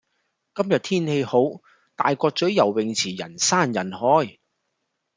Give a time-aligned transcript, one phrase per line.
[0.55, 1.41] 今日天氣好，
[1.95, 4.39] 大角咀游泳池人山人海。